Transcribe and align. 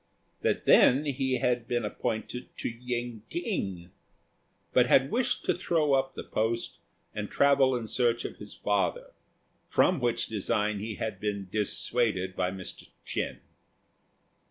That 0.41 0.65
then 0.65 1.05
he 1.05 1.37
had 1.37 1.67
been 1.67 1.85
appointed 1.85 2.49
to 2.57 2.69
Yen 2.69 3.21
t'ing, 3.29 3.91
but 4.73 4.87
had 4.87 5.11
wished 5.11 5.45
to 5.45 5.53
throw 5.53 5.93
up 5.93 6.15
the 6.15 6.23
post 6.23 6.79
and 7.13 7.29
travel 7.29 7.75
in 7.75 7.85
search 7.85 8.25
of 8.25 8.37
his 8.37 8.51
father, 8.51 9.11
from 9.69 9.99
which 9.99 10.25
design 10.25 10.79
he 10.79 10.95
had 10.95 11.19
been 11.19 11.49
dissuaded 11.51 12.35
by 12.35 12.49
Mr. 12.49 12.89
Ch'ên. 13.05 13.41